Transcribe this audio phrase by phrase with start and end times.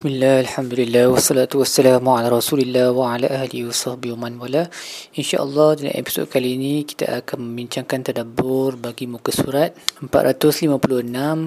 [0.00, 4.64] Bismillah, Alhamdulillah, wassalatu wassalamu ala rasulillah wa ala ahli wa sahbihi wa man wala.
[5.12, 10.72] InsyaAllah dalam episod kali ini kita akan membincangkan tadabbur bagi muka surat 456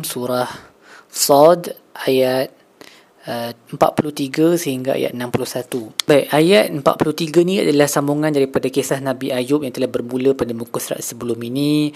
[0.05, 0.45] surah
[1.09, 2.53] Sad ayat
[3.25, 9.65] uh, 43 sehingga ayat 61 Baik, ayat 43 ni adalah sambungan daripada kisah Nabi Ayub
[9.65, 11.89] yang telah bermula pada muka surat sebelum ini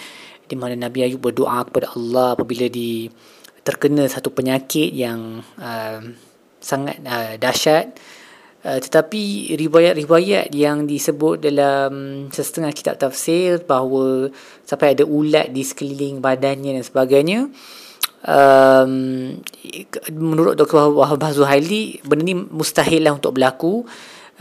[0.49, 3.05] di mana Nabi Ayub berdoa kepada Allah apabila di
[3.61, 6.01] terkena satu penyakit yang uh,
[6.67, 7.95] sangat uh, dahsyat
[8.67, 14.27] uh, tetapi riwayat-riwayat yang disebut dalam setengah kitab tafsir bahawa
[14.67, 17.39] sampai ada ulat di sekeliling badannya dan sebagainya
[18.27, 18.91] um,
[20.11, 20.91] menurut Dr.
[20.91, 23.87] Wahab Zuhaili benda ni mustahil lah untuk berlaku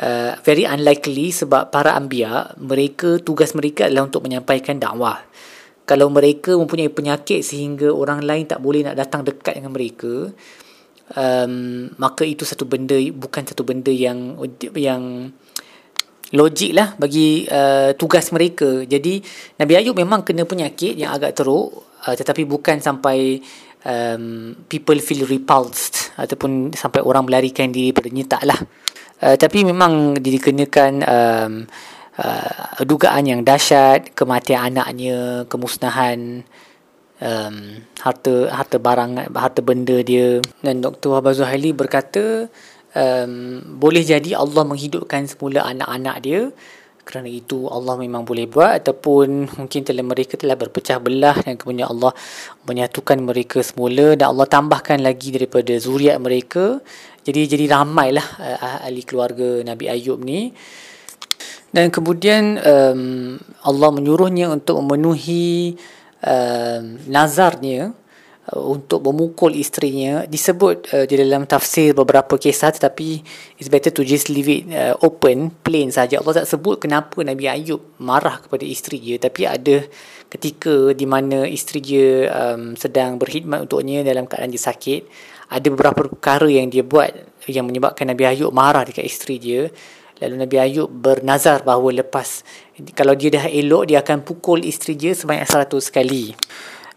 [0.02, 5.22] uh, very unlikely sebab para ambia mereka tugas mereka adalah untuk menyampaikan dakwah
[5.86, 10.34] kalau mereka mempunyai penyakit sehingga orang lain tak boleh nak datang dekat dengan mereka
[11.14, 14.34] um, maka itu satu benda bukan satu benda yang
[14.74, 15.30] yang
[16.34, 18.82] logik lah bagi uh, tugas mereka.
[18.82, 19.22] Jadi
[19.62, 23.38] Nabi Ayub memang kena penyakit yang agak teruk uh, tetapi bukan sampai
[23.86, 28.58] um, people feel repulsed ataupun sampai orang melarikan diri padanya tak lah.
[29.22, 31.52] Uh, tapi memang dikenakan um,
[32.20, 36.42] uh, dugaan yang dahsyat, kematian anaknya, kemusnahan
[37.20, 37.56] um,
[38.00, 40.40] harta harta barang harta benda dia.
[40.60, 41.16] Dan Dr.
[41.16, 42.48] Wahab Zuhaili berkata
[42.96, 46.42] um, boleh jadi Allah menghidupkan semula anak-anak dia.
[47.06, 48.82] Kerana itu Allah memang boleh buat.
[48.82, 52.10] Ataupun mungkin telah mereka telah berpecah belah dan kemudian Allah
[52.66, 54.18] menyatukan mereka semula.
[54.18, 56.82] Dan Allah tambahkan lagi daripada zuriat mereka.
[57.22, 60.50] Jadi jadi ramailah uh, ahli keluarga Nabi Ayub ni.
[61.70, 65.76] Dan kemudian um, Allah menyuruhnya untuk memenuhi
[66.24, 67.92] uh, nazarnya
[68.52, 73.20] uh, untuk memukul isterinya disebut uh, di dalam tafsir beberapa kisah tetapi
[73.60, 76.22] it's better to just leave it uh, open plain saja.
[76.22, 79.84] Allah tak sebut kenapa Nabi Ayub marah kepada isteri dia tapi ada
[80.30, 85.06] ketika di mana isteri dia um, sedang berkhidmat untuknya dalam keadaan dia sakit
[85.46, 87.14] ada beberapa perkara yang dia buat
[87.46, 89.70] yang menyebabkan Nabi Ayub marah dekat isteri dia
[90.16, 92.40] Lalu Nabi Ayub bernazar bahawa lepas
[92.96, 96.32] kalau dia dah elok dia akan pukul isteri dia sebanyak 100 kali.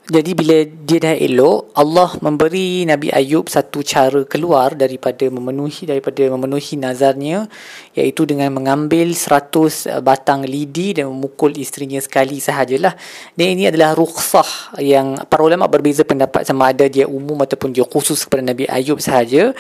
[0.10, 6.26] Jadi bila dia dah elok, Allah memberi Nabi Ayub satu cara keluar daripada memenuhi daripada
[6.34, 7.46] memenuhi nazarnya
[7.94, 12.98] iaitu dengan mengambil 100 batang lidi dan memukul isterinya sekali sahajalah.
[13.38, 17.86] Dan ini adalah rukhsah yang para ulama berbeza pendapat sama ada dia umum ataupun dia
[17.86, 19.54] khusus kepada Nabi Ayub sahaja.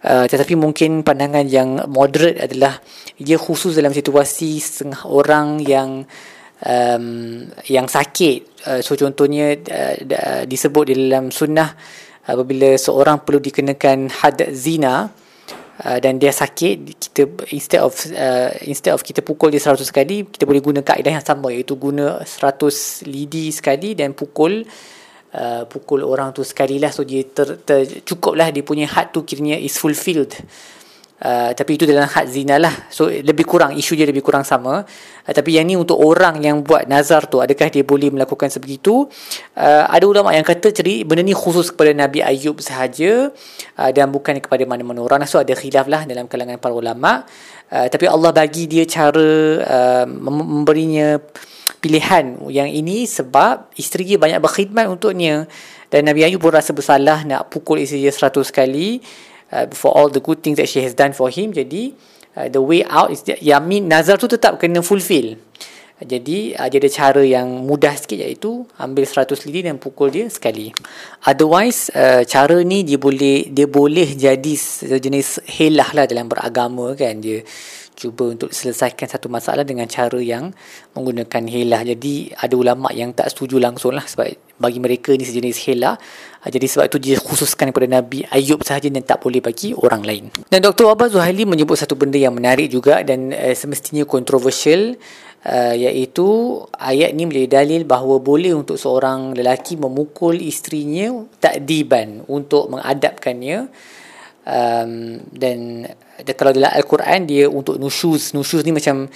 [0.00, 2.80] Uh, tetapi mungkin pandangan yang moderate adalah
[3.20, 6.08] dia khusus dalam situasi setengah orang yang
[6.64, 8.64] um, yang sakit.
[8.66, 11.72] Uh, so contohnya uh, disebut di dalam sunnah
[12.28, 15.08] apabila seorang perlu dikenakan had zina
[15.84, 17.22] uh, dan dia sakit kita
[17.56, 21.24] instead of uh, instead of kita pukul dia 100 kali kita boleh guna kaedah yang
[21.24, 24.62] sama iaitu guna 100 lidi sekali dan pukul
[25.34, 29.10] uh, pukul orang tu sekali lah so dia ter, ter, cukup lah dia punya had
[29.10, 30.36] tu kiranya is fulfilled
[31.20, 32.72] Uh, tapi itu dalam had zina lah.
[32.88, 34.88] So lebih kurang Isu dia lebih kurang sama.
[35.28, 39.04] Uh, Tapi yang ni untuk orang yang buat nazar tu Adakah dia boleh melakukan sebegitu?
[39.52, 43.28] Uh, Ada ulama yang kata ceri Benda ni khusus kepada Nabi Ayub sahaja
[43.76, 45.20] uh, Dan bukan kepada mana-mana orang.
[45.28, 47.28] So ada khilaf lah dalam kalangan para ulama.
[47.68, 49.28] Uh, Tapi Allah bagi dia cara
[49.60, 51.20] uh, Memberinya
[51.84, 55.44] pilihan yang ini Sebab isteri dia banyak berkhidmat untuknya.
[55.92, 59.04] Dan Nabi Ayub pun rasa bersalah Nak pukul isteri dia seratus kali
[59.52, 61.52] uh, for all the good things that she has done for him.
[61.54, 61.94] Jadi
[62.38, 65.36] uh, the way out is that yamin nazar tu tetap kena fulfill.
[66.00, 70.08] Uh, jadi uh, dia ada cara yang mudah sikit iaitu ambil 100 lidi dan pukul
[70.08, 70.72] dia sekali.
[71.26, 77.20] Otherwise uh, cara ni dia boleh dia boleh jadi sejenis helah lah dalam beragama kan
[77.20, 77.44] dia
[78.00, 80.48] cuba untuk selesaikan satu masalah dengan cara yang
[80.96, 81.84] menggunakan helah.
[81.84, 86.00] Jadi ada ulama yang tak setuju langsung lah sebab bagi mereka ni sejenis helah.
[86.40, 90.00] Ah, jadi sebab itu dia khususkan kepada Nabi Ayub sahaja dan tak boleh bagi orang
[90.00, 90.24] lain.
[90.48, 90.88] Dan Dr.
[90.88, 94.96] Abbas Zuhaili menyebut satu benda yang menarik juga dan uh, semestinya kontroversial
[95.44, 102.24] uh, iaitu ayat ni menjadi dalil bahawa boleh untuk seorang lelaki memukul isterinya tak diban
[102.28, 103.68] untuk mengadapkannya
[104.44, 104.92] um,
[105.32, 105.88] dan
[106.36, 109.08] kalau dalam Al-Quran dia untuk nusyuz nusyuz ni macam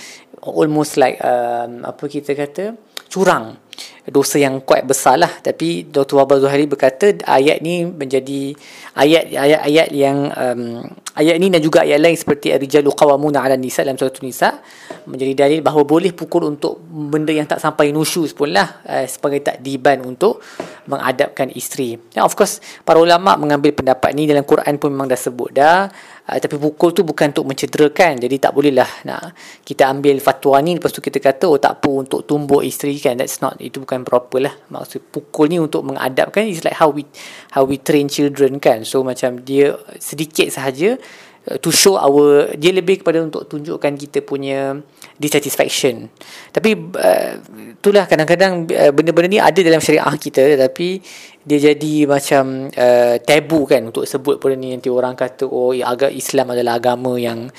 [0.44, 2.76] almost like um, apa kita kata
[3.08, 3.56] curang
[4.04, 6.20] dosa yang kuat besar lah tapi Dr.
[6.20, 8.52] Wabah Zuhari berkata ayat ni menjadi
[8.92, 10.84] ayat-ayat yang um,
[11.16, 14.60] ayat ini dan juga ayat lain seperti Ar-Rijalu Qawamuna ala Nisa dalam surah Nisa
[15.08, 19.40] menjadi dalil bahawa boleh pukul untuk benda yang tak sampai nusyuz pun lah uh, sebagai
[19.40, 20.44] takdiban untuk
[20.84, 21.96] mengadapkan isteri.
[22.12, 25.88] Dan of course para ulama mengambil pendapat ni dalam Quran pun memang dah sebut dah
[26.28, 28.20] uh, tapi pukul tu bukan untuk mencederakan.
[28.20, 30.76] Jadi tak boleh lah nak kita ambil fatwa ni.
[30.76, 33.20] Lepas tu kita kata oh tak apa untuk tumbuk isteri kan.
[33.20, 34.54] That's not itu bukan proper lah.
[34.72, 37.04] Maksud pukul ni untuk mengadapkan is like how we
[37.52, 38.82] how we train children kan.
[38.88, 40.96] So macam dia sedikit sahaja
[41.44, 44.80] to show our dia lebih kepada untuk tunjukkan kita punya
[45.20, 46.08] dissatisfaction.
[46.48, 47.32] Tapi uh,
[47.76, 51.04] itulah kadang-kadang uh, benda-benda ni ada dalam syariah kita tapi
[51.44, 54.72] dia jadi macam uh, tabu kan untuk sebut benda ni.
[54.72, 57.52] Nanti orang kata oh ya, agak Islam adalah agama yang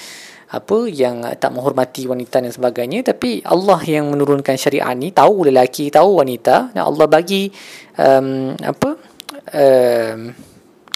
[0.45, 3.05] apa yang tak menghormati wanita dan sebagainya.
[3.05, 6.73] Tapi Allah yang menurunkan syariat ni tahu lelaki tahu wanita.
[6.73, 7.53] Dan Allah bagi
[8.01, 8.89] um, apa
[9.53, 10.19] um,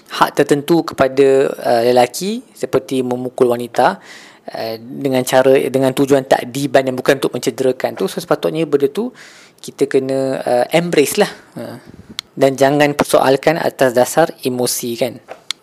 [0.09, 4.01] hak tertentu kepada uh, lelaki seperti memukul wanita
[4.49, 8.89] uh, dengan cara dengan tujuan tak diban yang bukan untuk mencederakan tu so sepatutnya benda
[8.89, 9.13] tu
[9.59, 11.31] kita kena uh, embrace lah.
[11.59, 11.77] Uh,
[12.39, 15.19] dan jangan persoalkan atas dasar emosi kan.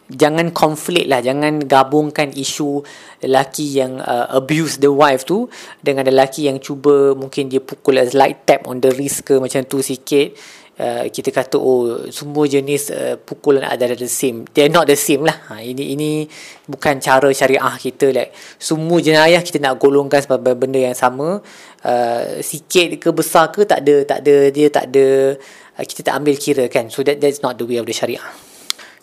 [0.07, 2.79] Jangan konflik lah jangan gabungkan isu
[3.27, 5.51] lelaki yang uh, abuse the wife tu
[5.83, 9.67] dengan lelaki yang cuba mungkin dia pukul as light tap on the wrist ke macam
[9.67, 10.31] tu sikit
[10.77, 14.45] Uh, kita kata oh semua jenis uh, pukulan adalah the same.
[14.53, 15.33] They're not the same lah.
[15.49, 16.29] Ha, ini ini
[16.69, 21.41] bukan cara syariah kita like semua jenayah kita nak golongkan sebagai benda yang sama.
[21.81, 25.41] Uh, sikit ke besar ke tak ada tak ada dia tak ada
[25.81, 26.93] uh, kita tak ambil kira kan?
[26.93, 28.46] So that that's not the way of the syariah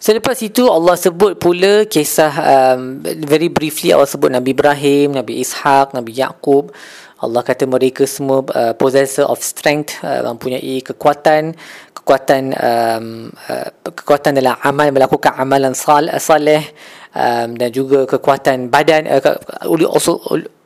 [0.04, 5.96] Selepas itu Allah sebut pula kisah um, very briefly Allah sebut Nabi Ibrahim, Nabi Ishaq,
[5.96, 6.76] Nabi Yaqub.
[7.24, 11.56] Allah kata mereka semua uh, possessor of strength, uh, mempunyai kekuatan,
[11.96, 16.68] kekuatan um, uh, kekuatan dalam amal melakukan amalan sal saleh
[17.16, 20.20] um, dan juga kekuatan badan uh, uli also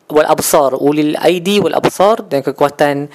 [0.09, 3.05] wal absar ulil aidi wal absar dan kekuatan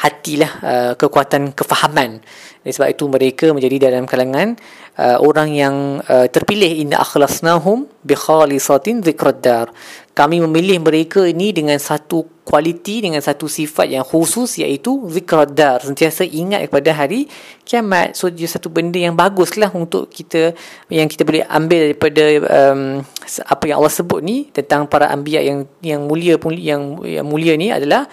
[0.00, 2.24] hatilah uh, kekuatan kefahaman.
[2.60, 4.56] Dan sebab itu mereka menjadi dalam kalangan
[4.96, 5.74] uh, orang yang
[6.08, 9.72] uh, terpilih inna akhlasnahum bi khalisatin dzikraddar
[10.20, 16.28] kami memilih mereka ini dengan satu kualiti dengan satu sifat yang khusus iaitu zikraddar sentiasa
[16.28, 17.24] ingat kepada hari
[17.64, 18.18] kiamat.
[18.18, 20.52] So dia satu benda yang bagus lah untuk kita
[20.92, 23.00] yang kita boleh ambil daripada um,
[23.48, 27.56] apa yang Allah sebut ni tentang para anbiya yang yang mulia pun yang, yang mulia
[27.56, 28.04] ni adalah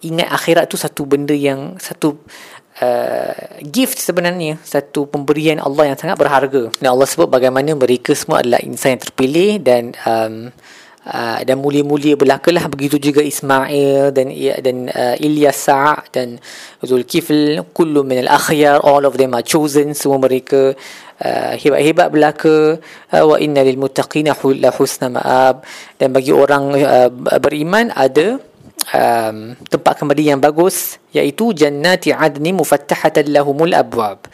[0.00, 2.16] ingat akhirat tu satu benda yang satu
[2.80, 4.56] Uh, gift sebenarnya.
[4.64, 6.72] Satu pemberian Allah yang sangat berharga.
[6.80, 10.48] Dan Allah sebut bagaimana mereka semua adalah insan yang terpilih dan um,
[11.04, 14.32] uh, dan mulia-mulia belakalah begitu juga Ismail dan
[14.64, 16.40] dan uh, Ilyas Sa' dan
[16.80, 17.60] Zulkifl.
[17.76, 19.92] Kullu min al-akhyar all of them are chosen.
[19.92, 20.72] Semua mereka
[21.20, 22.80] uh, hebat-hebat belaka
[23.12, 25.68] uh, wa inna lil muttaqina la husna ma'ab.
[26.00, 28.40] Dan bagi orang uh, beriman ada
[28.88, 34.24] um, tempat kembali yang bagus iaitu jannati adni mufattahatan lahumul abwab.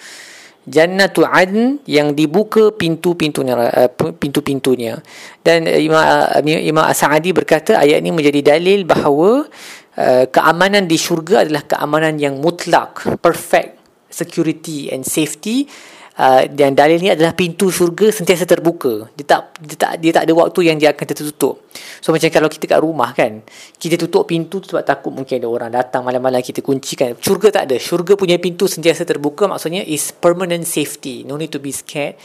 [0.67, 4.99] Jannatu adn yang dibuka pintu-pintunya uh, pintu-pintunya.
[5.47, 6.03] Dan Imam
[6.43, 9.47] Imam As-Sa'di berkata ayat ini menjadi dalil bahawa
[9.95, 13.79] uh, keamanan di syurga adalah keamanan yang mutlak perfect
[14.11, 15.71] security and safety
[16.17, 19.13] Uh, dan dalil ni adalah pintu syurga sentiasa terbuka.
[19.13, 21.69] Dia tak dia tak dia tak ada waktu yang dia akan tertutup.
[22.01, 23.45] So macam kalau kita kat rumah kan,
[23.77, 27.21] kita tutup pintu tu sebab takut mungkin ada orang datang malam-malam kita kuncikan.
[27.21, 27.77] Syurga tak ada.
[27.77, 31.29] Syurga punya pintu sentiasa terbuka maksudnya is permanent safety.
[31.29, 32.17] No need to be scared.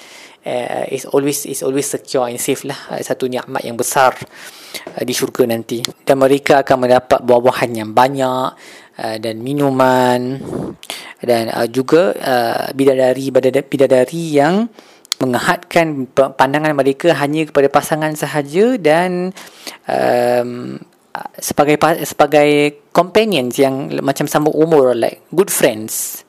[0.41, 2.79] Uh, is always is always secure and safe lah.
[2.89, 5.83] Uh, satu nikmat yang besar uh, di syurga nanti.
[5.83, 8.55] Dan mereka akan mendapat buah-buahan yang banyak
[8.99, 10.41] uh, dan minuman
[11.21, 13.29] dan uh, juga uh, bidadari
[13.69, 14.67] bidadari yang
[15.21, 19.29] mengehadkan pandangan mereka hanya kepada pasangan sahaja dan
[19.85, 20.81] um,
[21.37, 21.77] sebagai
[22.09, 26.25] sebagai companions yang macam sama umur like good friends.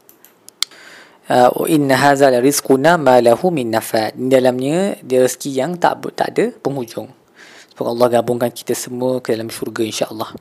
[1.32, 6.36] Uh, inna hadza la rizquna ma lahu min nafad dalamnya dia rezeki yang tak tak
[6.36, 7.08] ada penghujung.
[7.72, 10.36] Semoga Allah gabungkan kita semua ke dalam syurga insyaallah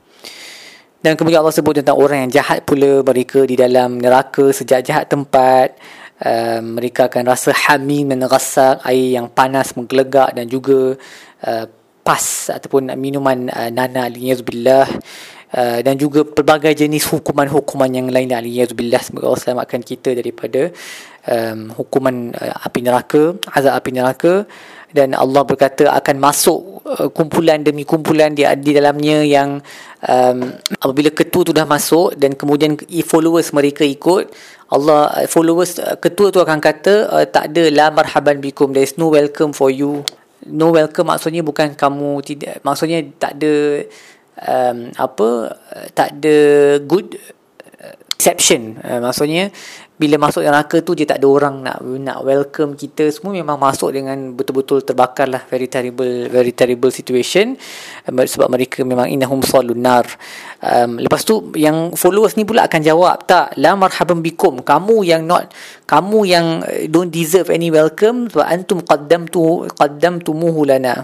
[1.02, 3.02] dan kemudian Allah sebut tentang orang yang jahat pula.
[3.02, 5.74] Mereka di dalam neraka sejak jahat tempat
[6.22, 10.94] uh, mereka akan rasa hamim dan rasak air yang panas menggelegak dan juga
[11.42, 11.66] uh,
[12.06, 14.86] pas ataupun minuman uh, nana aliyazubillah
[15.54, 20.70] uh, dan juga pelbagai jenis hukuman-hukuman yang lain aliyazubillah semoga Allah selamatkan kita daripada
[21.26, 24.46] um, hukuman uh, api neraka azab api neraka.
[24.92, 29.60] Dan Allah berkata akan masuk uh, kumpulan demi kumpulan di di dalamnya yang
[30.04, 30.38] um,
[30.80, 34.32] apabila ketua tu dah masuk dan kemudian followers mereka ikut
[34.72, 38.72] Allah uh, followers uh, ketua tu akan kata uh, tak ada la marhaban bikum.
[38.72, 40.04] There is no welcome for you.
[40.42, 43.54] No welcome maksudnya bukan kamu tidak maksudnya tak ada
[44.42, 45.54] um, apa
[45.94, 46.36] tak ada
[46.82, 47.14] good
[48.22, 48.78] exception.
[48.78, 49.50] Uh, maksudnya
[49.98, 53.90] bila masuk neraka tu dia tak ada orang nak nak welcome kita semua memang masuk
[53.90, 55.42] dengan betul-betul terbakar lah.
[55.50, 57.58] Very terrible very terrible situation.
[58.06, 60.06] Um, sebab mereka memang innahum salun nar.
[60.62, 64.62] Um, lepas tu yang followers ni pula akan jawab tak la marhaban bikum.
[64.62, 65.50] Kamu yang not
[65.90, 71.02] kamu yang uh, don't deserve any welcome sebab antum qaddamtu qaddamtumuhu lana.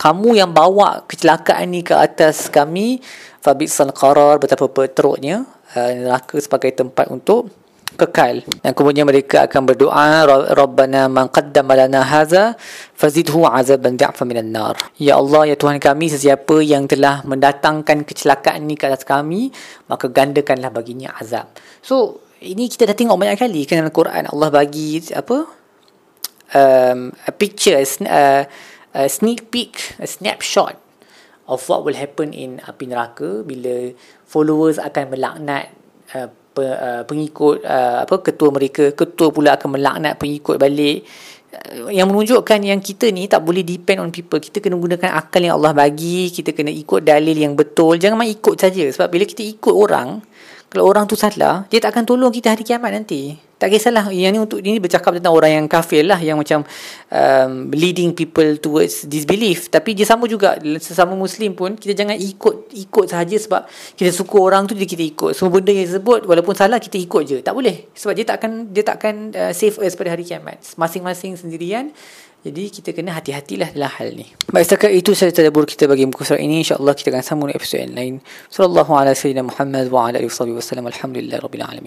[0.00, 3.04] Kamu yang bawa kecelakaan ni ke atas kami
[3.44, 5.44] fabisal qarar betapa teruknya
[5.74, 7.50] uh, neraka sebagai tempat untuk
[7.94, 8.42] kekal.
[8.62, 12.58] Dan kemudian mereka akan berdoa rabbana man qaddama lana hadza
[12.98, 14.74] fazidhu azaban da'fa minan nar.
[14.98, 19.54] Ya Allah ya Tuhan kami sesiapa yang telah mendatangkan kecelakaan ni ke atas kami
[19.86, 21.54] maka gandakanlah baginya azab.
[21.80, 24.26] So ini kita dah tengok banyak kali kan dalam Quran.
[24.26, 25.38] Allah bagi apa
[26.54, 28.46] um, a picture a,
[28.94, 30.83] a sneak peek a snapshot
[31.48, 33.92] of what will happen in api neraka bila
[34.24, 35.72] followers akan melaknat
[36.16, 36.28] uh,
[36.62, 41.04] uh, pengikut uh, apa ketua mereka ketua pula akan melaknat pengikut balik.
[41.54, 44.40] Uh, yang menunjukkan yang kita ni tak boleh depend on people.
[44.40, 48.00] Kita kena gunakan akal yang Allah bagi kita kena ikut dalil yang betul.
[48.00, 48.84] Jangan main ikut saja.
[48.90, 50.22] Sebab bila kita ikut orang
[50.74, 53.38] kalau orang tu salah dia tak akan tolong kita hari kiamat nanti.
[53.54, 56.66] Tak kisahlah yang ni untuk ini bercakap tentang orang yang kafir lah yang macam
[57.14, 59.70] um, leading people towards disbelief.
[59.70, 63.62] Tapi dia sama juga sesama muslim pun kita jangan ikut ikut sahaja sebab
[63.94, 65.30] kita suka orang tu jadi kita ikut.
[65.38, 67.38] Semua benda yang disebut walaupun salah kita ikut je.
[67.38, 67.86] Tak boleh.
[67.94, 70.58] Sebab dia tak akan dia tak akan uh, save us pada hari kiamat.
[70.74, 71.94] Masing-masing sendirian
[72.44, 74.28] jadi kita kena hati-hatilah dalam hal ni.
[74.52, 76.60] Baik setakat itu saya tadabbur kita bagi muka surat ini.
[76.60, 78.14] InsyaAllah kita akan sambung episod yang lain.
[78.52, 80.92] Sallallahu alaihi wa Muhammad wa ala alihi wa.
[80.92, 81.82] Alhamdulillah rabbil alamin.